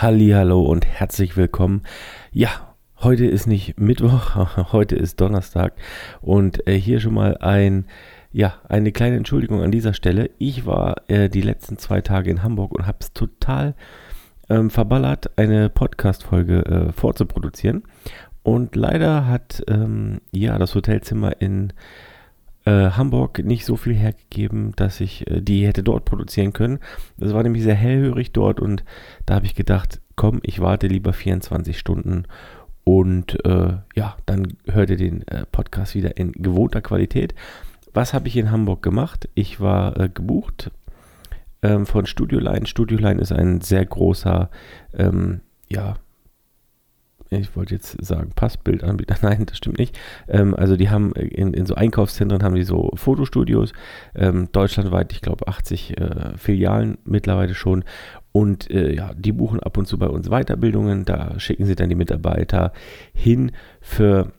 Hallo 0.00 0.62
und 0.62 0.86
herzlich 0.86 1.36
willkommen. 1.36 1.82
Ja, 2.30 2.76
heute 3.00 3.26
ist 3.26 3.48
nicht 3.48 3.80
Mittwoch, 3.80 4.36
heute 4.72 4.94
ist 4.94 5.20
Donnerstag 5.20 5.72
und 6.20 6.64
äh, 6.68 6.78
hier 6.78 7.00
schon 7.00 7.14
mal 7.14 7.36
ein 7.38 7.86
ja, 8.30 8.54
eine 8.68 8.92
kleine 8.92 9.16
Entschuldigung 9.16 9.60
an 9.60 9.72
dieser 9.72 9.94
Stelle. 9.94 10.30
Ich 10.38 10.66
war 10.66 11.02
äh, 11.08 11.28
die 11.28 11.40
letzten 11.40 11.78
zwei 11.78 12.00
Tage 12.00 12.30
in 12.30 12.44
Hamburg 12.44 12.76
und 12.76 12.86
habe 12.86 12.98
es 13.00 13.12
total 13.12 13.74
ähm, 14.48 14.70
verballert, 14.70 15.36
eine 15.36 15.68
Podcast-Folge 15.68 16.64
äh, 16.66 16.92
vorzuproduzieren. 16.92 17.82
Und 18.44 18.76
leider 18.76 19.26
hat 19.26 19.64
ähm, 19.66 20.20
ja 20.30 20.58
das 20.58 20.76
Hotelzimmer 20.76 21.42
in 21.42 21.72
äh, 22.68 22.90
Hamburg 22.90 23.42
nicht 23.44 23.64
so 23.64 23.76
viel 23.76 23.94
hergegeben, 23.94 24.72
dass 24.76 25.00
ich 25.00 25.26
äh, 25.30 25.40
die 25.40 25.66
hätte 25.66 25.82
dort 25.82 26.04
produzieren 26.04 26.52
können. 26.52 26.80
Es 27.18 27.32
war 27.32 27.42
nämlich 27.42 27.62
sehr 27.62 27.74
hellhörig 27.74 28.32
dort 28.32 28.60
und 28.60 28.84
da 29.24 29.36
habe 29.36 29.46
ich 29.46 29.54
gedacht, 29.54 30.00
komm, 30.16 30.40
ich 30.42 30.60
warte 30.60 30.86
lieber 30.86 31.12
24 31.14 31.78
Stunden 31.78 32.24
und 32.84 33.42
äh, 33.46 33.78
ja, 33.94 34.16
dann 34.26 34.56
hört 34.66 34.90
ihr 34.90 34.96
den 34.96 35.26
äh, 35.28 35.46
Podcast 35.50 35.94
wieder 35.94 36.16
in 36.18 36.32
gewohnter 36.32 36.82
Qualität. 36.82 37.34
Was 37.94 38.12
habe 38.12 38.28
ich 38.28 38.36
in 38.36 38.50
Hamburg 38.50 38.82
gemacht? 38.82 39.28
Ich 39.34 39.60
war 39.60 39.98
äh, 39.98 40.08
gebucht 40.08 40.70
ähm, 41.62 41.86
von 41.86 42.04
Studioline. 42.04 42.66
Studioline 42.66 43.20
ist 43.20 43.32
ein 43.32 43.62
sehr 43.62 43.84
großer, 43.86 44.50
ähm, 44.94 45.40
ja, 45.68 45.96
ich 47.30 47.54
wollte 47.56 47.74
jetzt 47.74 48.04
sagen, 48.04 48.32
Passbildanbieter, 48.34 49.16
nein, 49.22 49.46
das 49.46 49.58
stimmt 49.58 49.78
nicht. 49.78 49.98
Ähm, 50.28 50.54
also 50.54 50.76
die 50.76 50.90
haben 50.90 51.12
in, 51.12 51.54
in, 51.54 51.66
so 51.66 51.74
Einkaufszentren 51.74 52.42
haben 52.42 52.54
die 52.54 52.64
so 52.64 52.90
Fotostudios, 52.94 53.72
ähm, 54.14 54.48
deutschlandweit, 54.52 55.12
ich 55.12 55.20
glaube 55.20 55.48
80 55.48 55.98
äh, 55.98 56.36
Filialen 56.36 56.98
mittlerweile 57.04 57.54
schon. 57.54 57.84
Und 58.32 58.70
äh, 58.70 58.94
ja, 58.94 59.12
die 59.14 59.32
buchen 59.32 59.60
ab 59.60 59.76
und 59.78 59.86
zu 59.86 59.98
bei 59.98 60.08
uns 60.08 60.28
Weiterbildungen, 60.28 61.04
da 61.04 61.38
schicken 61.40 61.66
sie 61.66 61.74
dann 61.74 61.88
die 61.88 61.94
Mitarbeiter 61.94 62.72
hin 63.12 63.52
für 63.80 64.32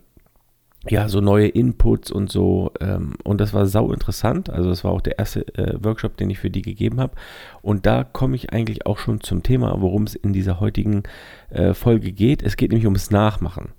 ja, 0.88 1.10
so 1.10 1.20
neue 1.20 1.48
Inputs 1.48 2.10
und 2.12 2.32
so. 2.32 2.72
Ähm, 2.80 3.16
und 3.24 3.42
das 3.42 3.54
war 3.54 3.66
sau 3.66 3.92
interessant. 3.92 4.50
Also, 4.50 4.70
das 4.70 4.84
war 4.84 4.92
auch 4.92 5.02
der 5.02 5.20
erste 5.20 5.46
äh, 5.58 5.78
Workshop, 5.84 6.16
den 6.18 6.30
ich 6.30 6.40
für 6.40 6.50
die 6.50 6.62
gegeben 6.62 7.02
habe. 7.02 7.14
Und 7.62 7.86
da 7.86 8.04
komme 8.04 8.36
ich 8.36 8.54
eigentlich 8.54 8.86
auch 8.86 8.98
schon 8.98 9.22
zum 9.22 9.44
Thema, 9.44 9.76
worum 9.82 10.04
es 10.04 10.16
in 10.16 10.32
dieser 10.32 10.60
heutigen 10.60 11.04
äh, 11.50 11.74
Folge 11.74 12.12
geht. 12.12 12.44
Es 12.44 12.56
geht 12.56 12.72
nämlich 12.72 12.86
ums 12.86 13.12
Nachmachen. 13.12 13.70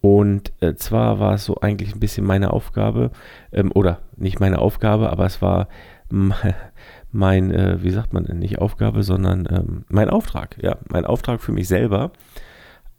Und 0.00 0.52
äh, 0.60 0.74
zwar 0.74 1.18
war 1.18 1.34
es 1.34 1.44
so 1.44 1.60
eigentlich 1.60 1.94
ein 1.94 2.00
bisschen 2.00 2.26
meine 2.26 2.52
Aufgabe, 2.52 3.10
ähm, 3.52 3.70
oder 3.74 4.00
nicht 4.16 4.40
meine 4.40 4.58
Aufgabe, 4.58 5.10
aber 5.10 5.24
es 5.24 5.40
war 5.40 5.68
mein, 7.12 7.50
äh, 7.50 7.82
wie 7.82 7.90
sagt 7.90 8.12
man 8.12 8.24
denn, 8.24 8.38
nicht 8.38 8.58
Aufgabe, 8.58 9.02
sondern 9.02 9.48
ähm, 9.50 9.84
mein 9.88 10.10
Auftrag. 10.10 10.56
Ja, 10.62 10.76
mein 10.88 11.06
Auftrag 11.06 11.40
für 11.40 11.52
mich 11.52 11.68
selber 11.68 12.12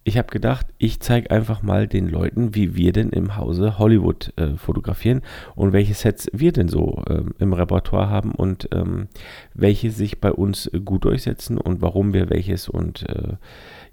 ich 0.08 0.20
habe 0.20 0.28
gedacht, 0.28 0.68
ich 0.78 1.00
zeige 1.00 1.32
einfach 1.32 1.64
mal 1.64 1.88
den 1.88 2.08
Leuten, 2.08 2.54
wie 2.54 2.76
wir 2.76 2.94
denn 2.94 3.10
im 3.10 3.38
Hause 3.38 3.80
Hollywood 3.80 4.32
äh, 4.36 4.56
fotografieren 4.56 5.24
und 5.56 5.74
welche 5.74 5.96
Sets 5.96 6.28
wir 6.32 6.52
denn 6.52 6.68
so 6.68 7.02
ähm, 7.10 7.34
im 7.40 7.54
Repertoire 7.54 8.08
haben 8.08 8.32
und 8.32 8.70
ähm, 8.72 9.08
welche 9.56 9.90
sich 9.90 10.22
bei 10.22 10.32
uns 10.32 10.70
gut 10.86 11.06
durchsetzen 11.06 11.58
und 11.58 11.82
warum 11.82 12.14
wir 12.14 12.30
welches 12.30 12.70
und 12.70 13.10
äh, 13.10 13.34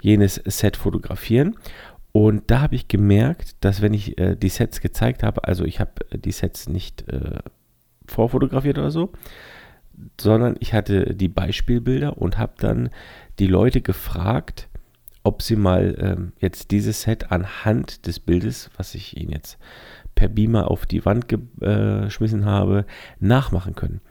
jenes 0.02 0.34
Set 0.44 0.76
fotografieren. 0.76 1.56
Und 2.12 2.50
da 2.50 2.60
habe 2.60 2.74
ich 2.74 2.88
gemerkt, 2.88 3.56
dass 3.64 3.80
wenn 3.80 3.94
ich 3.94 4.18
äh, 4.18 4.36
die 4.36 4.50
Sets 4.50 4.82
gezeigt 4.82 5.22
habe, 5.22 5.44
also 5.44 5.64
ich 5.64 5.80
habe 5.80 5.92
die 6.14 6.32
Sets 6.32 6.68
nicht 6.68 7.08
äh, 7.08 7.38
vorfotografiert 8.06 8.76
oder 8.76 8.90
so, 8.90 9.12
sondern 10.20 10.56
ich 10.60 10.74
hatte 10.74 11.14
die 11.14 11.28
Beispielbilder 11.28 12.18
und 12.18 12.36
habe 12.36 12.52
dann 12.58 12.90
die 13.38 13.46
Leute 13.46 13.80
gefragt, 13.80 14.68
ob 15.22 15.42
sie 15.42 15.56
mal 15.56 15.96
ähm, 15.98 16.32
jetzt 16.38 16.70
dieses 16.70 17.02
Set 17.02 17.30
anhand 17.30 18.06
des 18.06 18.20
Bildes, 18.20 18.70
was 18.76 18.94
ich 18.94 19.16
ihnen 19.16 19.32
jetzt 19.32 19.58
per 20.14 20.28
Beamer 20.28 20.70
auf 20.70 20.84
die 20.84 21.04
Wand 21.06 21.26
geschmissen 21.28 22.44
habe, 22.44 22.84
nachmachen 23.18 23.74
können. 23.74 24.02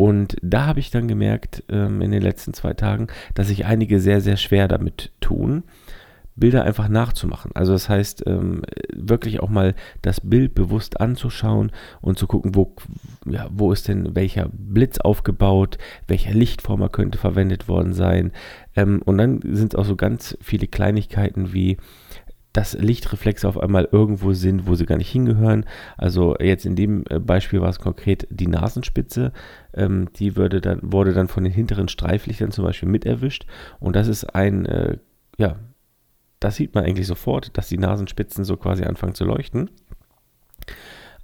Und 0.00 0.38
da 0.40 0.64
habe 0.64 0.80
ich 0.80 0.90
dann 0.90 1.08
gemerkt 1.08 1.62
ähm, 1.68 2.00
in 2.00 2.10
den 2.10 2.22
letzten 2.22 2.54
zwei 2.54 2.72
Tagen, 2.72 3.08
dass 3.34 3.48
sich 3.48 3.66
einige 3.66 4.00
sehr, 4.00 4.22
sehr 4.22 4.38
schwer 4.38 4.66
damit 4.66 5.12
tun. 5.20 5.62
Bilder 6.40 6.64
einfach 6.64 6.88
nachzumachen. 6.88 7.52
Also 7.54 7.72
das 7.72 7.88
heißt, 7.88 8.24
ähm, 8.26 8.62
wirklich 8.92 9.40
auch 9.40 9.48
mal 9.48 9.74
das 10.02 10.20
Bild 10.20 10.54
bewusst 10.54 11.00
anzuschauen 11.00 11.70
und 12.00 12.18
zu 12.18 12.26
gucken, 12.26 12.54
wo, 12.54 12.74
ja, 13.26 13.48
wo 13.52 13.72
ist 13.72 13.86
denn 13.86 14.16
welcher 14.16 14.48
Blitz 14.52 14.98
aufgebaut, 14.98 15.78
welcher 16.08 16.32
Lichtformer 16.32 16.88
könnte 16.88 17.18
verwendet 17.18 17.68
worden 17.68 17.92
sein. 17.92 18.32
Ähm, 18.74 19.02
und 19.04 19.18
dann 19.18 19.40
sind 19.42 19.74
es 19.74 19.78
auch 19.78 19.84
so 19.84 19.96
ganz 19.96 20.36
viele 20.40 20.66
Kleinigkeiten 20.66 21.52
wie 21.52 21.76
dass 22.52 22.74
Lichtreflexe 22.74 23.48
auf 23.48 23.60
einmal 23.60 23.88
irgendwo 23.92 24.32
sind, 24.32 24.66
wo 24.66 24.74
sie 24.74 24.86
gar 24.86 24.96
nicht 24.96 25.10
hingehören. 25.10 25.64
Also 25.96 26.36
jetzt 26.38 26.66
in 26.66 26.74
dem 26.74 27.04
äh, 27.08 27.20
Beispiel 27.20 27.60
war 27.60 27.68
es 27.68 27.78
konkret 27.78 28.26
die 28.30 28.48
Nasenspitze. 28.48 29.32
Ähm, 29.72 30.08
die 30.16 30.36
würde 30.36 30.60
dann, 30.60 30.80
wurde 30.82 31.12
dann 31.12 31.28
von 31.28 31.44
den 31.44 31.52
hinteren 31.52 31.88
Streiflichtern 31.88 32.50
zum 32.50 32.64
Beispiel 32.64 32.88
mit 32.88 33.06
erwischt. 33.06 33.46
Und 33.78 33.94
das 33.94 34.08
ist 34.08 34.24
ein, 34.34 34.66
äh, 34.66 34.98
ja, 35.38 35.56
das 36.40 36.56
sieht 36.56 36.74
man 36.74 36.84
eigentlich 36.84 37.06
sofort, 37.06 37.56
dass 37.56 37.68
die 37.68 37.78
Nasenspitzen 37.78 38.44
so 38.44 38.56
quasi 38.56 38.84
anfangen 38.84 39.14
zu 39.14 39.24
leuchten. 39.24 39.70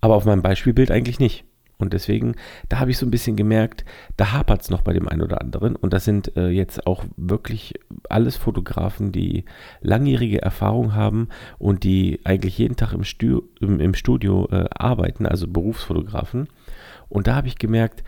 Aber 0.01 0.15
auf 0.15 0.25
meinem 0.25 0.43
Beispielbild 0.43 0.91
eigentlich 0.91 1.19
nicht. 1.19 1.45
Und 1.79 1.93
deswegen, 1.93 2.37
da 2.69 2.79
habe 2.79 2.91
ich 2.91 2.99
so 2.99 3.05
ein 3.05 3.11
bisschen 3.11 3.37
gemerkt, 3.37 3.85
da 4.17 4.33
hapert 4.33 4.63
es 4.63 4.71
noch 4.71 4.81
bei 4.81 4.95
dem 4.95 5.09
einen 5.09 5.23
oder 5.23 5.43
anderen. 5.43 5.77
Und 5.77 5.93
das 5.93 6.05
sind 6.05 6.35
äh, 6.37 6.49
jetzt 6.49 6.87
auch 6.87 7.05
wirklich 7.17 7.75
alles 8.09 8.37
Fotografen, 8.37 9.13
die 9.13 9.45
langjährige 9.83 10.41
Erfahrung 10.41 10.95
haben 10.95 11.29
und 11.59 11.85
die 11.85 12.21
eigentlich 12.25 12.57
jeden 12.57 12.77
Tag 12.77 12.95
im, 12.95 13.05
Stu 13.05 13.43
im, 13.61 13.81
im 13.81 13.95
Studio 13.95 14.49
äh, 14.51 14.65
arbeiten, 14.71 15.27
also 15.27 15.49
Berufsfotografen. 15.49 16.49
Und 17.09 17.27
da 17.27 17.35
habe 17.35 17.49
ich 17.49 17.59
gemerkt, 17.59 18.03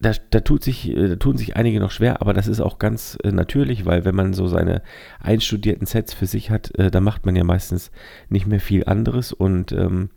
da, 0.00 0.12
da, 0.30 0.40
tut 0.40 0.64
sich, 0.64 0.88
äh, 0.88 1.08
da 1.08 1.16
tun 1.16 1.36
sich 1.36 1.56
einige 1.56 1.78
noch 1.78 1.90
schwer, 1.90 2.20
aber 2.20 2.32
das 2.32 2.48
ist 2.48 2.60
auch 2.60 2.78
ganz 2.78 3.18
äh, 3.22 3.32
natürlich, 3.32 3.84
weil 3.84 4.04
wenn 4.04 4.14
man 4.14 4.32
so 4.32 4.46
seine 4.46 4.82
einstudierten 5.20 5.86
Sets 5.86 6.14
für 6.14 6.26
sich 6.26 6.50
hat, 6.50 6.76
äh, 6.78 6.90
da 6.90 7.00
macht 7.00 7.26
man 7.26 7.36
ja 7.36 7.44
meistens 7.44 7.90
nicht 8.28 8.46
mehr 8.46 8.60
viel 8.60 8.84
anderes 8.84 9.32
und 9.32 9.72
ähm, 9.72 10.10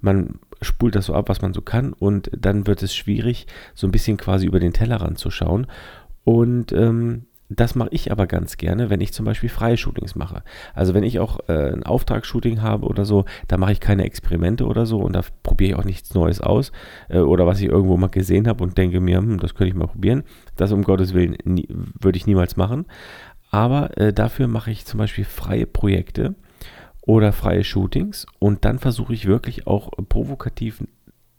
man 0.00 0.40
spult 0.60 0.96
das 0.96 1.06
so 1.06 1.14
ab, 1.14 1.28
was 1.28 1.40
man 1.40 1.54
so 1.54 1.62
kann 1.62 1.92
und 1.92 2.30
dann 2.36 2.66
wird 2.66 2.82
es 2.82 2.94
schwierig, 2.94 3.46
so 3.74 3.86
ein 3.86 3.92
bisschen 3.92 4.16
quasi 4.16 4.46
über 4.46 4.60
den 4.60 4.72
Tellerrand 4.72 5.18
zu 5.18 5.30
schauen. 5.30 5.66
Und 6.24 6.72
ähm, 6.72 7.24
das 7.48 7.74
mache 7.74 7.88
ich 7.92 8.12
aber 8.12 8.26
ganz 8.26 8.56
gerne, 8.56 8.90
wenn 8.90 9.00
ich 9.00 9.12
zum 9.12 9.24
Beispiel 9.24 9.48
freie 9.48 9.76
Shootings 9.76 10.14
mache. 10.14 10.42
Also 10.74 10.92
wenn 10.94 11.02
ich 11.02 11.18
auch 11.18 11.40
äh, 11.48 11.72
ein 11.72 11.82
Auftragsshooting 11.82 12.60
habe 12.60 12.86
oder 12.86 13.04
so, 13.04 13.24
da 13.46 13.56
mache 13.56 13.72
ich 13.72 13.80
keine 13.80 14.04
Experimente 14.04 14.66
oder 14.66 14.84
so 14.84 15.00
und 15.00 15.14
da 15.14 15.22
probiere 15.42 15.70
ich 15.70 15.76
auch 15.76 15.84
nichts 15.84 16.14
Neues 16.14 16.40
aus 16.40 16.72
äh, 17.08 17.20
oder 17.20 17.46
was 17.46 17.60
ich 17.60 17.66
irgendwo 17.66 17.96
mal 17.96 18.08
gesehen 18.08 18.48
habe 18.48 18.62
und 18.62 18.76
denke 18.76 19.00
mir, 19.00 19.18
hm, 19.18 19.40
das 19.40 19.54
könnte 19.54 19.70
ich 19.70 19.74
mal 19.74 19.88
probieren. 19.88 20.24
Das 20.56 20.72
um 20.72 20.82
Gottes 20.82 21.14
Willen 21.14 21.36
würde 22.00 22.18
ich 22.18 22.26
niemals 22.26 22.56
machen. 22.56 22.86
Aber 23.50 23.96
äh, 23.96 24.12
dafür 24.12 24.46
mache 24.46 24.70
ich 24.70 24.84
zum 24.84 24.98
Beispiel 24.98 25.24
freie 25.24 25.66
Projekte 25.66 26.34
oder 27.00 27.32
freie 27.32 27.64
Shootings 27.64 28.26
und 28.38 28.66
dann 28.66 28.78
versuche 28.78 29.14
ich 29.14 29.26
wirklich 29.26 29.66
auch 29.66 29.90
provokativ 30.10 30.84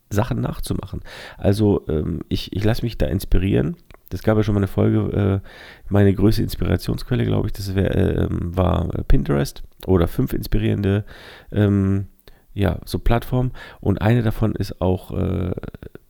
Sachen 0.10 0.42
nachzumachen. 0.42 1.02
Also 1.38 1.86
ähm, 1.88 2.22
ich, 2.30 2.52
ich 2.54 2.64
lasse 2.64 2.84
mich 2.84 2.98
da 2.98 3.06
inspirieren 3.06 3.78
das 4.10 4.24
gab 4.24 4.38
ja 4.38 4.44
schon 4.44 4.56
mal 4.56 4.60
eine 4.60 4.68
Folge, 4.68 5.42
äh, 5.44 5.48
meine 5.90 6.14
größte 6.14 6.44
Inspirationsquelle, 6.44 7.26
glaube 7.26 7.48
ich, 7.48 7.54
das 7.54 7.76
wär, 7.76 7.96
äh, 7.96 8.28
war 8.30 8.88
Pinterest 9.08 9.64
oder 9.86 10.08
fünf 10.08 10.34
inspirierende 10.34 11.06
ähm, 11.52 12.08
ja, 12.54 12.80
so 12.86 13.00
Plattformen 13.00 13.52
und 13.80 14.02
eine 14.02 14.24
davon 14.24 14.56
ist 14.56 14.82
auch 14.82 15.12
äh, 15.12 15.52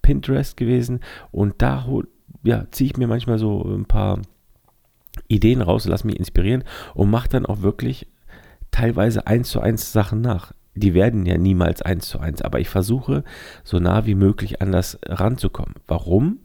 Pinterest 0.02 0.58
gewesen 0.58 1.02
und 1.32 1.62
da 1.62 1.86
ja, 2.44 2.66
ziehe 2.72 2.90
ich 2.90 2.98
mir 2.98 3.08
manchmal 3.08 3.38
so 3.38 3.62
ein 3.62 3.86
paar 3.86 4.22
Ideen 5.28 5.62
raus, 5.62 5.86
lasse 5.86 6.08
mich 6.08 6.18
inspirieren 6.18 6.64
und 6.94 7.10
mache 7.10 7.30
dann 7.30 7.46
auch 7.46 7.62
wirklich 7.62 8.08
teilweise 8.72 9.28
eins 9.28 9.50
zu 9.50 9.60
eins 9.60 9.92
Sachen 9.92 10.22
nach. 10.22 10.54
Die 10.76 10.94
werden 10.94 11.26
ja 11.26 11.38
niemals 11.38 11.82
eins 11.82 12.08
zu 12.08 12.20
eins, 12.20 12.42
aber 12.42 12.60
ich 12.60 12.70
versuche 12.70 13.24
so 13.64 13.80
nah 13.80 14.06
wie 14.06 14.16
möglich 14.16 14.62
an 14.62 14.72
das 14.72 14.98
ranzukommen. 15.06 15.76
Warum? 15.88 16.40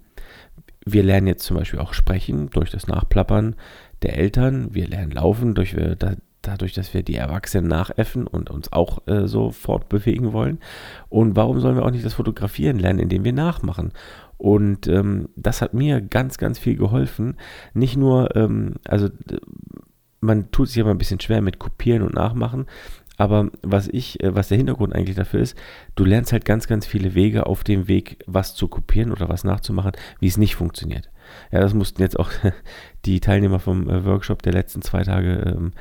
Wir 0.85 1.03
lernen 1.03 1.27
jetzt 1.27 1.45
zum 1.45 1.57
Beispiel 1.57 1.81
auch 1.81 1.95
sprechen 1.95 2.51
durch 2.51 2.71
das 2.71 2.87
Nachplappern 2.87 3.57
der 4.03 4.17
Eltern. 4.19 4.75
Wir 4.75 4.87
lernen 4.87 5.13
laufen 5.13 5.55
durch, 5.55 5.75
äh, 5.75 5.97
dadurch, 6.43 6.75
dass 6.75 6.93
wir 6.93 7.03
die 7.03 7.17
Erwachsenen 7.17 7.69
nachäffen 7.69 8.27
und 8.27 8.51
uns 8.51 8.73
auch 8.73 9.07
äh, 9.07 9.27
so 9.27 9.51
fortbewegen 9.51 10.33
wollen. 10.33 10.59
Und 11.09 11.37
warum 11.37 11.61
sollen 11.61 11.77
wir 11.77 11.85
auch 11.85 11.91
nicht 11.91 12.05
das 12.05 12.15
Fotografieren 12.15 12.79
lernen, 12.79 12.99
indem 12.99 13.25
wir 13.25 13.33
nachmachen? 13.33 13.93
Und 14.37 14.89
ähm, 14.89 15.29
das 15.37 15.63
hat 15.63 15.75
mir 15.75 16.01
ganz, 16.01 16.39
ganz 16.39 16.59
viel 16.59 16.77
geholfen. 16.77 17.37
Nicht 17.73 17.97
nur, 17.97 18.37
ähm, 18.37 18.75
also 18.85 19.09
man 20.21 20.51
tut 20.51 20.69
sich 20.69 20.81
aber 20.81 20.91
ein 20.91 20.99
bisschen 20.99 21.21
schwer 21.21 21.41
mit 21.41 21.59
Kopieren 21.59 22.03
und 22.03 22.15
Nachmachen, 22.15 22.67
aber 23.17 23.51
was 23.63 23.89
ich, 23.89 24.23
äh, 24.23 24.35
was 24.35 24.49
der 24.49 24.59
Hintergrund 24.59 24.95
eigentlich 24.95 25.17
dafür 25.17 25.41
ist, 25.41 25.57
du 25.95 26.05
lernst 26.05 26.33
halt 26.33 26.45
ganz, 26.45 26.67
ganz 26.67 26.87
viele 26.87 27.15
Wege 27.15 27.47
auf 27.47 27.65
dem 27.65 27.89
Weg, 27.89 28.19
was 28.27 28.55
zu 28.55 28.69
kopieren 28.69 29.13
oder 29.13 29.29
was 29.29 29.45
nachzumachen, 29.45 29.93
wie 30.21 30.27
es 30.27 30.37
nicht 30.37 30.57
funktioniert. 30.57 31.11
Ja, 31.51 31.61
das 31.61 31.75
mussten 31.75 32.03
jetzt 32.03 32.19
auch 32.19 32.31
die 33.05 33.21
Teilnehmer 33.21 33.59
vom 33.59 33.89
äh, 33.89 34.05
Workshop 34.05 34.43
der 34.43 34.53
letzten 34.53 34.83
zwei 34.83 35.03
Tage 35.03 35.55
ähm, 35.57 35.73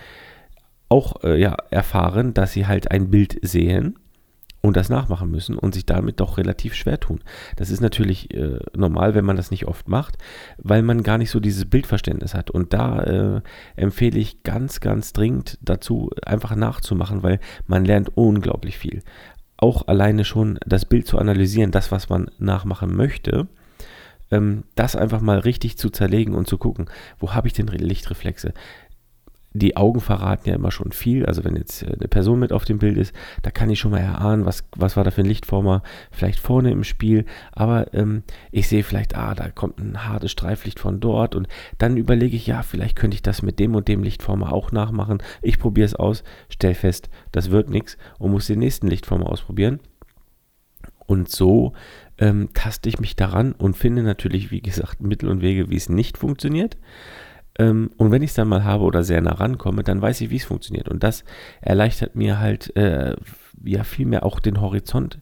auch 0.90 1.24
äh, 1.24 1.40
ja, 1.40 1.56
erfahren, 1.72 2.34
dass 2.34 2.54
sie 2.54 2.68
halt 2.68 2.92
ein 2.92 3.10
Bild 3.10 3.38
sehen 3.42 3.98
und 4.66 4.78
das 4.78 4.88
nachmachen 4.88 5.30
müssen 5.30 5.58
und 5.58 5.74
sich 5.74 5.86
damit 5.86 6.22
doch 6.22 6.38
relativ 6.38 6.74
schwer 6.74 6.98
tun. 6.98 7.20
Das 7.58 7.70
ist 7.70 7.82
natürlich 7.82 8.34
äh, 8.34 8.60
normal, 8.76 9.14
wenn 9.14 9.26
man 9.26 9.36
das 9.36 9.52
nicht 9.52 9.68
oft 9.68 9.90
macht, 9.90 10.18
weil 10.58 10.82
man 10.82 11.04
gar 11.04 11.18
nicht 11.18 11.32
so 11.32 11.42
dieses 11.42 11.66
Bildverständnis 11.66 12.34
hat. 12.34 12.50
Und 12.50 12.72
da 12.72 13.04
äh, 13.04 13.42
empfehle 13.76 14.18
ich 14.18 14.42
ganz, 14.44 14.80
ganz 14.80 15.12
dringend 15.12 15.60
dazu, 15.62 16.12
einfach 16.26 16.56
nachzumachen, 16.56 17.24
weil 17.24 17.42
man 17.68 17.84
lernt 17.84 18.16
unglaublich 18.16 18.78
viel. 18.78 19.04
Auch 19.58 19.88
alleine 19.88 20.24
schon 20.24 20.58
das 20.66 20.86
Bild 20.86 21.08
zu 21.08 21.18
analysieren, 21.18 21.72
das, 21.72 21.92
was 21.92 22.08
man 22.08 22.32
nachmachen 22.40 22.96
möchte, 22.96 23.50
ähm, 24.32 24.64
das 24.76 24.96
einfach 24.96 25.20
mal 25.20 25.40
richtig 25.40 25.78
zu 25.78 25.90
zerlegen 25.90 26.34
und 26.36 26.48
zu 26.48 26.58
gucken, 26.58 26.86
wo 27.20 27.34
habe 27.34 27.48
ich 27.48 27.54
denn 27.54 27.68
Lichtreflexe? 27.68 28.54
Die 29.54 29.78
Augen 29.78 30.02
verraten 30.02 30.50
ja 30.50 30.56
immer 30.56 30.72
schon 30.72 30.92
viel. 30.92 31.26
Also 31.26 31.44
wenn 31.44 31.56
jetzt 31.56 31.84
äh, 31.84 31.94
eine 31.94 32.08
Person 32.08 32.40
mit 32.40 32.52
auf 32.52 32.66
dem 32.66 32.80
Bild 32.80 32.98
ist, 32.98 33.14
da 33.42 33.52
kann 33.52 33.70
ich 33.70 33.80
schon 33.80 33.92
mal 33.92 34.00
erahnen, 34.00 34.46
was, 34.46 34.64
was 34.76 34.98
war 34.98 35.04
da 35.04 35.12
für 35.12 35.22
ein 35.22 35.28
Lichtformer 35.28 35.84
vielleicht 36.12 36.40
vorne 36.40 36.72
im 36.72 36.84
Spiel. 36.84 37.26
Aber 37.52 37.94
ähm, 37.94 38.24
ich 38.52 38.68
sehe 38.68 38.84
vielleicht, 38.84 39.16
ah, 39.16 39.36
da 39.36 39.50
kommt 39.50 39.80
ein 39.80 40.06
hartes 40.06 40.32
Streiflicht 40.32 40.80
von 40.80 41.00
dort. 41.00 41.36
Und 41.36 41.48
dann 41.78 41.98
überlege 41.98 42.36
ich, 42.36 42.48
ja, 42.48 42.64
vielleicht 42.64 42.96
könnte 42.96 43.16
ich 43.16 43.22
das 43.22 43.42
mit 43.42 43.60
dem 43.60 43.76
und 43.76 43.88
dem 43.88 44.04
Lichtformer 44.04 44.52
auch 44.52 44.72
nachmachen. 44.72 45.22
Ich 45.42 45.60
probiere 45.60 45.86
es 45.86 45.96
aus, 45.96 46.24
stell 46.50 46.74
fest, 46.74 47.10
das 47.32 47.52
wird 47.52 47.70
nichts 47.70 47.98
und 48.18 48.32
muss 48.32 48.48
den 48.48 48.60
nächsten 48.60 48.88
Lichtformer 48.88 49.30
ausprobieren. 49.30 49.80
Und 51.06 51.30
so 51.30 51.74
ähm, 52.18 52.50
taste 52.54 52.90
ich 52.90 53.00
mich 53.00 53.16
daran 53.16 53.52
und 53.52 53.76
finde 53.76 54.04
natürlich, 54.04 54.52
wie 54.52 54.62
gesagt, 54.62 55.02
Mittel 55.02 55.30
und 55.30 55.42
Wege, 55.42 55.70
wie 55.70 55.76
es 55.76 55.90
nicht 55.90 56.18
funktioniert. 56.18 56.78
Ähm, 57.60 57.92
und 57.98 58.12
wenn 58.12 58.24
ich 58.24 58.32
es 58.32 58.36
dann 58.36 58.48
mal 58.48 58.64
habe 58.64 58.84
oder 58.84 59.04
sehr 59.04 59.22
nah 59.22 59.34
rankomme, 59.34 59.84
dann 59.84 60.02
weiß 60.02 60.22
ich, 60.22 60.30
wie 60.30 60.38
es 60.38 60.46
funktioniert. 60.46 60.90
Und 60.90 61.04
das 61.04 61.24
erleichtert 61.62 62.16
mir 62.16 62.40
halt 62.40 62.76
äh, 62.76 63.16
ja 63.64 63.84
vielmehr 63.84 64.26
auch 64.26 64.40
den 64.40 64.62
Horizont 64.62 65.20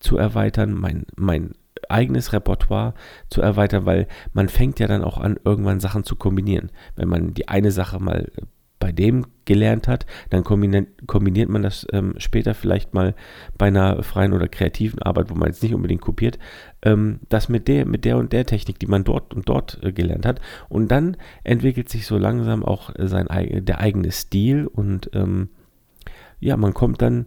zu 0.00 0.16
erweitern, 0.16 0.72
mein, 0.72 1.06
mein 1.16 1.54
eigenes 1.88 2.32
Repertoire 2.32 2.94
zu 3.30 3.40
erweitern, 3.40 3.86
weil 3.86 4.08
man 4.32 4.48
fängt 4.48 4.78
ja 4.80 4.86
dann 4.86 5.04
auch 5.04 5.18
an, 5.18 5.38
irgendwann 5.44 5.80
Sachen 5.80 6.04
zu 6.04 6.16
kombinieren. 6.16 6.70
Wenn 6.96 7.08
man 7.08 7.34
die 7.34 7.48
eine 7.48 7.70
Sache 7.70 7.98
mal 7.98 8.30
bei 8.88 8.92
dem 8.92 9.26
gelernt 9.44 9.86
hat, 9.86 10.06
dann 10.30 10.44
kombiniert, 10.44 11.48
man 11.50 11.62
das 11.62 11.86
ähm, 11.92 12.14
später 12.16 12.54
vielleicht 12.54 12.94
mal 12.94 13.14
bei 13.58 13.66
einer 13.66 14.02
freien 14.02 14.32
oder 14.32 14.48
kreativen 14.48 15.02
Arbeit, 15.02 15.28
wo 15.28 15.34
man 15.34 15.48
jetzt 15.48 15.62
nicht 15.62 15.74
unbedingt 15.74 16.00
kopiert, 16.00 16.38
ähm, 16.80 17.20
das 17.28 17.50
mit 17.50 17.68
der, 17.68 17.84
mit 17.84 18.06
der 18.06 18.16
und 18.16 18.32
der 18.32 18.46
Technik, 18.46 18.78
die 18.78 18.86
man 18.86 19.04
dort 19.04 19.34
und 19.34 19.46
dort 19.46 19.78
äh, 19.82 19.92
gelernt 19.92 20.24
hat. 20.24 20.40
Und 20.70 20.88
dann 20.88 21.18
entwickelt 21.44 21.90
sich 21.90 22.06
so 22.06 22.16
langsam 22.16 22.64
auch 22.64 22.90
sein, 22.96 23.26
der 23.62 23.78
eigene 23.78 24.10
Stil 24.10 24.66
und 24.66 25.10
ähm, 25.12 25.50
ja, 26.40 26.56
man 26.56 26.72
kommt 26.72 27.02
dann 27.02 27.26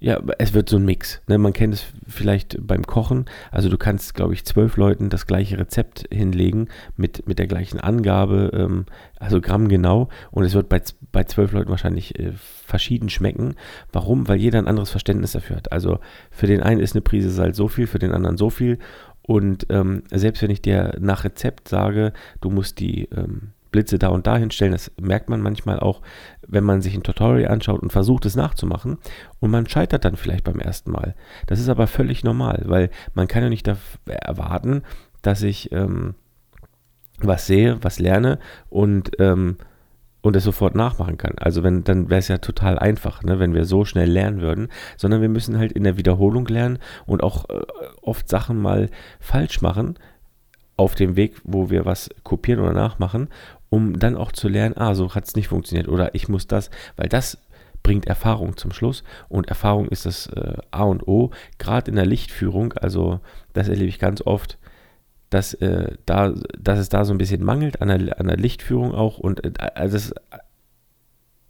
ja, 0.00 0.20
es 0.38 0.54
wird 0.54 0.68
so 0.68 0.76
ein 0.76 0.84
Mix. 0.84 1.20
Ne? 1.26 1.38
Man 1.38 1.52
kennt 1.52 1.74
es 1.74 1.86
vielleicht 2.06 2.56
beim 2.64 2.86
Kochen. 2.86 3.24
Also 3.50 3.68
du 3.68 3.76
kannst, 3.76 4.14
glaube 4.14 4.32
ich, 4.32 4.44
zwölf 4.44 4.76
Leuten 4.76 5.10
das 5.10 5.26
gleiche 5.26 5.58
Rezept 5.58 6.04
hinlegen 6.12 6.68
mit, 6.96 7.26
mit 7.26 7.40
der 7.40 7.48
gleichen 7.48 7.80
Angabe, 7.80 8.50
ähm, 8.54 8.86
also 9.18 9.40
Gramm 9.40 9.68
genau. 9.68 10.08
Und 10.30 10.44
es 10.44 10.54
wird 10.54 10.68
bei, 10.68 10.80
bei 11.10 11.24
zwölf 11.24 11.52
Leuten 11.52 11.70
wahrscheinlich 11.70 12.16
äh, 12.18 12.32
verschieden 12.36 13.08
schmecken. 13.08 13.56
Warum? 13.92 14.28
Weil 14.28 14.38
jeder 14.38 14.60
ein 14.60 14.68
anderes 14.68 14.90
Verständnis 14.90 15.32
dafür 15.32 15.56
hat. 15.56 15.72
Also 15.72 15.98
für 16.30 16.46
den 16.46 16.62
einen 16.62 16.80
ist 16.80 16.94
eine 16.94 17.02
Prise 17.02 17.30
Salz 17.30 17.56
so 17.56 17.66
viel, 17.66 17.88
für 17.88 17.98
den 17.98 18.12
anderen 18.12 18.36
so 18.36 18.50
viel. 18.50 18.78
Und 19.22 19.66
ähm, 19.68 20.04
selbst 20.10 20.42
wenn 20.42 20.50
ich 20.50 20.62
dir 20.62 20.96
nach 21.00 21.24
Rezept 21.24 21.68
sage, 21.68 22.12
du 22.40 22.50
musst 22.50 22.78
die 22.78 23.08
ähm, 23.10 23.50
Blitze 23.70 23.98
da 23.98 24.08
und 24.08 24.26
da 24.26 24.36
hinstellen. 24.36 24.72
Das 24.72 24.92
merkt 25.00 25.28
man 25.28 25.40
manchmal 25.40 25.80
auch, 25.80 26.02
wenn 26.46 26.64
man 26.64 26.82
sich 26.82 26.94
ein 26.94 27.02
Tutorial 27.02 27.50
anschaut 27.50 27.82
und 27.82 27.92
versucht 27.92 28.26
es 28.26 28.36
nachzumachen 28.36 28.98
und 29.40 29.50
man 29.50 29.68
scheitert 29.68 30.04
dann 30.04 30.16
vielleicht 30.16 30.44
beim 30.44 30.60
ersten 30.60 30.90
Mal. 30.90 31.14
Das 31.46 31.60
ist 31.60 31.68
aber 31.68 31.86
völlig 31.86 32.24
normal, 32.24 32.62
weil 32.66 32.90
man 33.14 33.28
kann 33.28 33.42
ja 33.42 33.48
nicht 33.48 33.68
erwarten, 34.06 34.82
dass 35.22 35.42
ich 35.42 35.72
ähm, 35.72 36.14
was 37.20 37.46
sehe, 37.46 37.78
was 37.82 37.98
lerne 37.98 38.38
und 38.70 39.12
ähm, 39.18 39.56
und 40.20 40.36
es 40.36 40.44
sofort 40.44 40.74
nachmachen 40.74 41.16
kann. 41.16 41.38
Also 41.38 41.62
wenn, 41.62 41.84
dann 41.84 42.10
wäre 42.10 42.18
es 42.18 42.28
ja 42.28 42.38
total 42.38 42.78
einfach, 42.78 43.22
ne, 43.22 43.38
wenn 43.38 43.54
wir 43.54 43.64
so 43.64 43.84
schnell 43.84 44.10
lernen 44.10 44.40
würden, 44.40 44.68
sondern 44.96 45.20
wir 45.20 45.28
müssen 45.28 45.58
halt 45.58 45.72
in 45.72 45.84
der 45.84 45.96
Wiederholung 45.96 46.46
lernen 46.46 46.78
und 47.06 47.22
auch 47.22 47.48
äh, 47.48 47.60
oft 48.02 48.28
Sachen 48.28 48.60
mal 48.60 48.90
falsch 49.20 49.62
machen 49.62 49.98
auf 50.76 50.94
dem 50.94 51.16
Weg, 51.16 51.40
wo 51.44 51.70
wir 51.70 51.84
was 51.84 52.10
kopieren 52.22 52.60
oder 52.60 52.72
nachmachen 52.72 53.28
um 53.70 53.98
dann 53.98 54.16
auch 54.16 54.32
zu 54.32 54.48
lernen, 54.48 54.76
ah, 54.76 54.94
so 54.94 55.14
hat 55.14 55.26
es 55.26 55.36
nicht 55.36 55.48
funktioniert 55.48 55.88
oder 55.88 56.14
ich 56.14 56.28
muss 56.28 56.46
das, 56.46 56.70
weil 56.96 57.08
das 57.08 57.38
bringt 57.82 58.06
Erfahrung 58.06 58.56
zum 58.56 58.72
Schluss 58.72 59.04
und 59.28 59.48
Erfahrung 59.48 59.88
ist 59.88 60.06
das 60.06 60.26
äh, 60.28 60.56
A 60.70 60.84
und 60.84 61.06
O, 61.06 61.30
gerade 61.58 61.90
in 61.90 61.96
der 61.96 62.06
Lichtführung, 62.06 62.72
also 62.74 63.20
das 63.52 63.68
erlebe 63.68 63.88
ich 63.88 63.98
ganz 63.98 64.22
oft, 64.22 64.58
dass, 65.30 65.54
äh, 65.54 65.92
da, 66.06 66.34
dass 66.58 66.78
es 66.78 66.88
da 66.88 67.04
so 67.04 67.12
ein 67.12 67.18
bisschen 67.18 67.44
mangelt 67.44 67.82
an 67.82 67.88
der, 67.88 68.18
an 68.18 68.26
der 68.26 68.36
Lichtführung 68.36 68.94
auch 68.94 69.18
und 69.18 69.44
äh, 69.44 69.52
also 69.74 69.96
es 69.96 70.14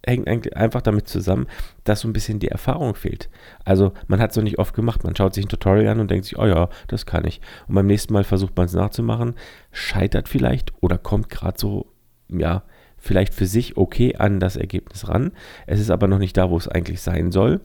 hängt 0.05 0.27
eigentlich 0.27 0.55
einfach 0.55 0.81
damit 0.81 1.07
zusammen, 1.07 1.47
dass 1.83 2.01
so 2.01 2.07
ein 2.07 2.13
bisschen 2.13 2.39
die 2.39 2.47
Erfahrung 2.47 2.95
fehlt. 2.95 3.29
Also 3.65 3.93
man 4.07 4.19
hat 4.19 4.31
es 4.31 4.37
noch 4.37 4.43
nicht 4.43 4.59
oft 4.59 4.73
gemacht, 4.73 5.03
man 5.03 5.15
schaut 5.15 5.33
sich 5.33 5.45
ein 5.45 5.49
Tutorial 5.49 5.87
an 5.87 5.99
und 5.99 6.11
denkt 6.11 6.25
sich, 6.25 6.37
oh 6.39 6.45
ja, 6.45 6.69
das 6.87 7.05
kann 7.05 7.25
ich. 7.25 7.41
Und 7.67 7.75
beim 7.75 7.87
nächsten 7.87 8.13
Mal 8.13 8.23
versucht 8.23 8.55
man 8.55 8.65
es 8.65 8.73
nachzumachen, 8.73 9.35
scheitert 9.71 10.29
vielleicht 10.29 10.73
oder 10.81 10.97
kommt 10.97 11.29
gerade 11.29 11.59
so 11.59 11.91
ja, 12.29 12.63
vielleicht 12.97 13.33
für 13.33 13.45
sich 13.45 13.77
okay 13.77 14.15
an 14.15 14.39
das 14.39 14.55
Ergebnis 14.55 15.07
ran. 15.07 15.31
Es 15.67 15.79
ist 15.79 15.89
aber 15.89 16.07
noch 16.07 16.19
nicht 16.19 16.37
da, 16.37 16.49
wo 16.49 16.57
es 16.57 16.67
eigentlich 16.67 17.01
sein 17.01 17.31
soll. 17.31 17.61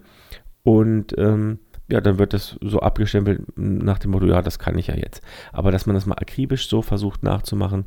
Und 0.62 1.16
ähm, 1.18 1.58
ja, 1.88 2.00
dann 2.00 2.18
wird 2.18 2.32
das 2.32 2.56
so 2.62 2.80
abgestempelt 2.80 3.42
nach 3.56 3.98
dem 3.98 4.12
Motto, 4.12 4.26
ja, 4.26 4.40
das 4.40 4.58
kann 4.58 4.78
ich 4.78 4.86
ja 4.86 4.96
jetzt. 4.96 5.22
Aber 5.52 5.70
dass 5.70 5.86
man 5.86 5.94
das 5.94 6.06
mal 6.06 6.14
akribisch 6.14 6.68
so 6.68 6.80
versucht 6.80 7.22
nachzumachen, 7.22 7.84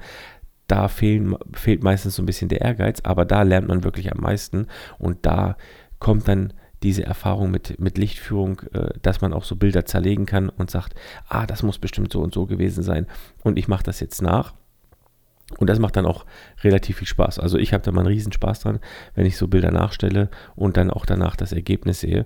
da 0.67 0.87
fehlen, 0.87 1.35
fehlt 1.53 1.81
meistens 1.81 2.15
so 2.15 2.21
ein 2.21 2.25
bisschen 2.25 2.49
der 2.49 2.61
Ehrgeiz, 2.61 2.99
aber 3.03 3.25
da 3.25 3.41
lernt 3.41 3.69
man 3.69 3.83
wirklich 3.83 4.11
am 4.11 4.21
meisten 4.21 4.67
und 4.99 5.25
da 5.25 5.55
kommt 5.99 6.27
dann 6.27 6.53
diese 6.83 7.03
Erfahrung 7.03 7.49
mit, 7.49 7.79
mit 7.79 7.97
Lichtführung, 7.97 8.61
äh, 8.73 8.89
dass 9.01 9.21
man 9.21 9.33
auch 9.33 9.45
so 9.45 9.55
Bilder 9.55 9.85
zerlegen 9.85 10.25
kann 10.25 10.49
und 10.49 10.69
sagt, 10.69 10.93
ah, 11.27 11.47
das 11.47 11.63
muss 11.63 11.79
bestimmt 11.79 12.11
so 12.11 12.21
und 12.21 12.33
so 12.33 12.45
gewesen 12.45 12.83
sein 12.83 13.07
und 13.43 13.57
ich 13.57 13.67
mache 13.67 13.83
das 13.83 13.99
jetzt 13.99 14.21
nach 14.21 14.53
und 15.59 15.69
das 15.69 15.79
macht 15.79 15.95
dann 15.95 16.05
auch 16.05 16.25
relativ 16.63 16.97
viel 16.97 17.07
Spaß. 17.07 17.39
Also 17.39 17.57
ich 17.57 17.73
habe 17.73 17.83
da 17.83 17.91
mal 17.91 18.01
einen 18.01 18.09
riesen 18.09 18.33
Spaß 18.33 18.61
dran, 18.61 18.79
wenn 19.15 19.25
ich 19.25 19.37
so 19.37 19.47
Bilder 19.47 19.71
nachstelle 19.71 20.29
und 20.55 20.77
dann 20.77 20.91
auch 20.91 21.05
danach 21.05 21.35
das 21.35 21.53
Ergebnis 21.53 22.01
sehe. 22.01 22.25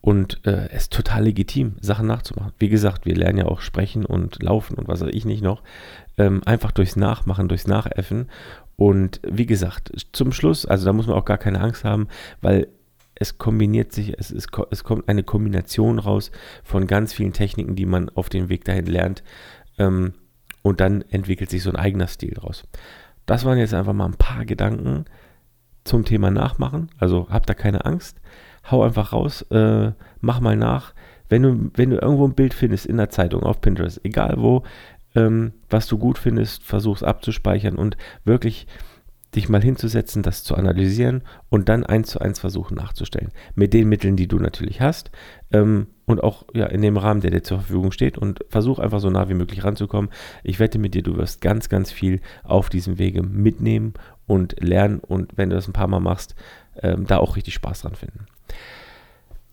Und 0.00 0.46
äh, 0.46 0.68
es 0.68 0.82
ist 0.82 0.92
total 0.92 1.24
legitim, 1.24 1.76
Sachen 1.80 2.06
nachzumachen. 2.06 2.52
Wie 2.58 2.68
gesagt, 2.68 3.04
wir 3.04 3.16
lernen 3.16 3.38
ja 3.38 3.46
auch 3.46 3.60
sprechen 3.60 4.04
und 4.04 4.42
laufen 4.42 4.74
und 4.74 4.86
was 4.86 5.00
weiß 5.00 5.10
ich 5.12 5.24
nicht 5.24 5.42
noch. 5.42 5.62
Ähm, 6.18 6.42
einfach 6.44 6.70
durchs 6.70 6.94
Nachmachen, 6.94 7.48
durchs 7.48 7.66
Nachäffen. 7.66 8.28
Und 8.76 9.20
wie 9.26 9.46
gesagt, 9.46 9.90
zum 10.12 10.30
Schluss, 10.32 10.66
also 10.66 10.84
da 10.84 10.92
muss 10.92 11.08
man 11.08 11.16
auch 11.16 11.24
gar 11.24 11.38
keine 11.38 11.60
Angst 11.60 11.84
haben, 11.84 12.06
weil 12.40 12.68
es 13.16 13.38
kombiniert 13.38 13.92
sich, 13.92 14.16
es, 14.16 14.30
ist, 14.30 14.50
es 14.70 14.84
kommt 14.84 15.08
eine 15.08 15.24
Kombination 15.24 15.98
raus 15.98 16.30
von 16.62 16.86
ganz 16.86 17.12
vielen 17.12 17.32
Techniken, 17.32 17.74
die 17.74 17.86
man 17.86 18.08
auf 18.10 18.28
dem 18.28 18.48
Weg 18.48 18.64
dahin 18.64 18.86
lernt. 18.86 19.24
Ähm, 19.78 20.14
und 20.68 20.80
dann 20.80 21.02
entwickelt 21.10 21.50
sich 21.50 21.62
so 21.62 21.70
ein 21.70 21.76
eigener 21.76 22.06
Stil 22.06 22.34
draus. 22.34 22.64
Das 23.26 23.44
waren 23.44 23.58
jetzt 23.58 23.74
einfach 23.74 23.92
mal 23.92 24.06
ein 24.06 24.16
paar 24.16 24.44
Gedanken 24.44 25.06
zum 25.84 26.04
Thema 26.04 26.30
Nachmachen. 26.30 26.90
Also 26.98 27.28
hab 27.30 27.46
da 27.46 27.54
keine 27.54 27.84
Angst. 27.84 28.20
Hau 28.70 28.82
einfach 28.82 29.12
raus, 29.12 29.42
äh, 29.50 29.92
mach 30.20 30.40
mal 30.40 30.56
nach. 30.56 30.94
Wenn 31.30 31.42
du, 31.42 31.70
wenn 31.74 31.90
du 31.90 31.96
irgendwo 31.96 32.26
ein 32.26 32.34
Bild 32.34 32.54
findest 32.54 32.86
in 32.86 32.98
der 32.98 33.08
Zeitung, 33.08 33.42
auf 33.42 33.60
Pinterest, 33.60 34.00
egal 34.04 34.34
wo, 34.38 34.62
ähm, 35.14 35.52
was 35.70 35.86
du 35.86 35.96
gut 35.96 36.18
findest, 36.18 36.62
versuch 36.62 36.96
es 36.96 37.02
abzuspeichern 37.02 37.76
und 37.76 37.96
wirklich 38.24 38.66
dich 39.34 39.48
mal 39.48 39.62
hinzusetzen, 39.62 40.22
das 40.22 40.42
zu 40.42 40.54
analysieren 40.54 41.22
und 41.50 41.68
dann 41.68 41.84
eins 41.84 42.10
zu 42.10 42.20
eins 42.20 42.38
versuchen 42.38 42.76
nachzustellen. 42.76 43.30
Mit 43.54 43.74
den 43.74 43.88
Mitteln, 43.88 44.16
die 44.16 44.26
du 44.26 44.38
natürlich 44.38 44.80
hast 44.80 45.10
ähm, 45.52 45.88
und 46.06 46.22
auch 46.22 46.46
ja, 46.54 46.66
in 46.66 46.80
dem 46.80 46.96
Rahmen, 46.96 47.20
der 47.20 47.30
dir 47.30 47.42
zur 47.42 47.58
Verfügung 47.58 47.92
steht 47.92 48.16
und 48.16 48.44
versuch 48.48 48.78
einfach 48.78 49.00
so 49.00 49.10
nah 49.10 49.28
wie 49.28 49.34
möglich 49.34 49.64
ranzukommen. 49.64 50.10
Ich 50.42 50.58
wette 50.60 50.78
mit 50.78 50.94
dir, 50.94 51.02
du 51.02 51.16
wirst 51.16 51.40
ganz, 51.40 51.68
ganz 51.68 51.92
viel 51.92 52.20
auf 52.42 52.70
diesem 52.70 52.98
Wege 52.98 53.22
mitnehmen 53.22 53.94
und 54.26 54.56
lernen 54.60 55.00
und 55.00 55.36
wenn 55.36 55.50
du 55.50 55.56
das 55.56 55.68
ein 55.68 55.74
paar 55.74 55.88
Mal 55.88 56.00
machst, 56.00 56.34
ähm, 56.82 57.06
da 57.06 57.18
auch 57.18 57.36
richtig 57.36 57.54
Spaß 57.54 57.82
dran 57.82 57.94
finden 57.94 58.26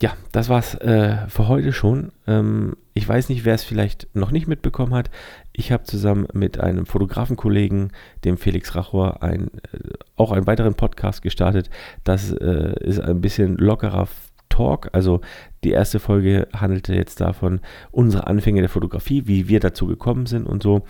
ja, 0.02 0.12
das 0.32 0.48
war's 0.48 0.74
äh, 0.74 1.26
für 1.28 1.48
heute 1.48 1.72
schon. 1.72 2.12
Ähm, 2.26 2.76
ich 2.92 3.08
weiß 3.08 3.30
nicht, 3.30 3.44
wer 3.44 3.54
es 3.54 3.64
vielleicht 3.64 4.08
noch 4.14 4.30
nicht 4.30 4.46
mitbekommen 4.46 4.94
hat. 4.94 5.10
Ich 5.52 5.72
habe 5.72 5.84
zusammen 5.84 6.26
mit 6.34 6.60
einem 6.60 6.84
Fotografenkollegen, 6.84 7.92
dem 8.24 8.36
Felix 8.36 8.74
Rachor, 8.74 9.22
ein, 9.22 9.50
äh, 9.72 9.78
auch 10.16 10.32
einen 10.32 10.46
weiteren 10.46 10.74
Podcast 10.74 11.22
gestartet. 11.22 11.70
Das 12.04 12.30
äh, 12.30 12.74
ist 12.80 13.00
ein 13.00 13.22
bisschen 13.22 13.56
lockerer 13.56 14.08
Talk. 14.50 14.90
Also 14.92 15.22
die 15.64 15.70
erste 15.70 15.98
Folge 15.98 16.46
handelte 16.54 16.94
jetzt 16.94 17.20
davon, 17.20 17.60
unsere 17.90 18.26
Anfänge 18.26 18.60
der 18.60 18.70
Fotografie, 18.70 19.26
wie 19.26 19.48
wir 19.48 19.60
dazu 19.60 19.86
gekommen 19.86 20.26
sind 20.26 20.46
und 20.46 20.62
so. 20.62 20.84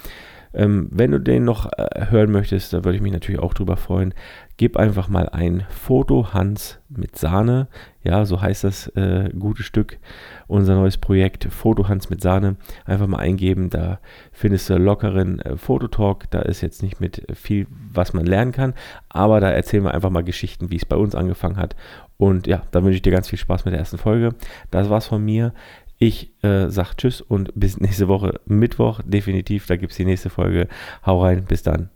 Ähm, 0.56 0.88
wenn 0.90 1.10
du 1.10 1.20
den 1.20 1.44
noch 1.44 1.70
äh, 1.76 2.06
hören 2.10 2.32
möchtest, 2.32 2.72
da 2.72 2.82
würde 2.82 2.96
ich 2.96 3.02
mich 3.02 3.12
natürlich 3.12 3.40
auch 3.40 3.52
drüber 3.52 3.76
freuen. 3.76 4.14
Gib 4.56 4.78
einfach 4.78 5.08
mal 5.08 5.28
ein 5.28 5.64
Foto 5.68 6.32
Hans 6.32 6.78
mit 6.88 7.18
Sahne. 7.18 7.68
Ja, 8.02 8.24
so 8.24 8.40
heißt 8.40 8.64
das 8.64 8.88
äh, 8.96 9.28
gute 9.38 9.62
Stück, 9.62 9.98
unser 10.46 10.76
neues 10.76 10.96
Projekt 10.96 11.44
Foto 11.44 11.88
Hans 11.88 12.08
mit 12.08 12.22
Sahne. 12.22 12.56
Einfach 12.86 13.06
mal 13.06 13.18
eingeben, 13.18 13.68
da 13.68 13.98
findest 14.32 14.70
du 14.70 14.78
lockeren 14.78 15.40
äh, 15.40 15.58
Fototalk. 15.58 16.30
Da 16.30 16.40
ist 16.40 16.62
jetzt 16.62 16.82
nicht 16.82 17.00
mit 17.00 17.26
viel, 17.34 17.66
was 17.92 18.14
man 18.14 18.24
lernen 18.24 18.52
kann, 18.52 18.72
aber 19.10 19.40
da 19.40 19.50
erzählen 19.50 19.84
wir 19.84 19.92
einfach 19.92 20.10
mal 20.10 20.24
Geschichten, 20.24 20.70
wie 20.70 20.76
es 20.76 20.86
bei 20.86 20.96
uns 20.96 21.14
angefangen 21.14 21.58
hat. 21.58 21.76
Und 22.16 22.46
ja, 22.46 22.62
da 22.70 22.82
wünsche 22.82 22.96
ich 22.96 23.02
dir 23.02 23.12
ganz 23.12 23.28
viel 23.28 23.38
Spaß 23.38 23.66
mit 23.66 23.72
der 23.72 23.80
ersten 23.80 23.98
Folge. 23.98 24.34
Das 24.70 24.88
war's 24.88 25.06
von 25.06 25.22
mir. 25.22 25.52
Ich 25.98 26.30
äh, 26.42 26.68
sage 26.68 26.90
Tschüss 26.96 27.20
und 27.20 27.52
bis 27.54 27.80
nächste 27.80 28.08
Woche 28.08 28.40
Mittwoch 28.46 29.00
definitiv. 29.04 29.66
Da 29.66 29.76
gibt 29.76 29.92
es 29.92 29.96
die 29.96 30.04
nächste 30.04 30.30
Folge. 30.30 30.68
Hau 31.04 31.22
rein, 31.22 31.44
bis 31.44 31.62
dann. 31.62 31.90